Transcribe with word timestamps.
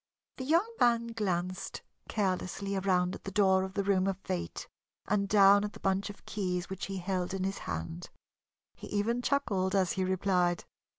The 0.37 0.45
young 0.45 0.67
man 0.79 1.09
glanced 1.09 1.83
carelessly 2.09 2.75
around 2.75 3.13
at 3.13 3.23
the 3.23 3.29
door 3.31 3.61
of 3.63 3.75
the 3.75 3.83
room 3.83 4.07
of 4.07 4.17
Fate 4.17 4.67
and 5.07 5.29
down 5.29 5.63
at 5.63 5.73
the 5.73 5.79
bunch 5.79 6.09
of 6.09 6.25
keys 6.25 6.71
which 6.71 6.85
he 6.87 6.97
held 6.97 7.35
in 7.35 7.43
his 7.43 7.59
hand. 7.69 8.09
He 8.73 8.87
even 8.87 9.21
chuckled 9.21 9.75
as 9.75 9.91
he 9.91 10.03
replied. 10.03 10.65